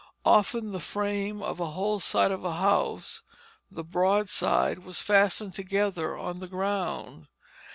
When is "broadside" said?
3.83-4.79